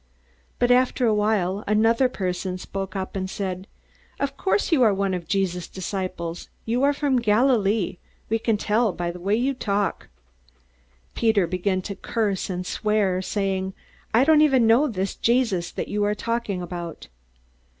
But 0.57 0.71
after 0.71 1.05
a 1.05 1.13
while 1.13 1.63
another 1.67 2.09
person 2.09 2.57
spoke 2.57 2.95
up 2.95 3.15
and 3.15 3.29
said: 3.29 3.67
"Of 4.19 4.35
course 4.35 4.71
you 4.71 4.81
are 4.81 4.95
one 4.95 5.13
of 5.13 5.27
Jesus' 5.27 5.67
disciples. 5.67 6.49
You 6.65 6.81
are 6.81 6.91
from 6.91 7.17
Galilee. 7.21 7.97
We 8.27 8.39
can 8.39 8.57
tell 8.57 8.95
from 8.97 9.11
the 9.11 9.19
way 9.19 9.35
you 9.35 9.53
talk." 9.53 10.07
Peter 11.13 11.45
began 11.45 11.83
to 11.83 11.95
curse 11.95 12.49
and 12.49 12.65
swear, 12.65 13.21
saying, 13.21 13.75
"I 14.11 14.23
don't 14.23 14.41
even 14.41 14.65
know 14.65 14.87
this 14.87 15.13
Jesus 15.13 15.69
that 15.69 15.87
you 15.87 16.03
are 16.05 16.15
talking 16.15 16.63
about!" 16.63 17.07